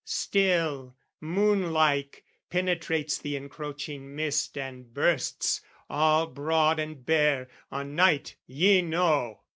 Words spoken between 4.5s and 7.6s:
And bursts, all broad and bare,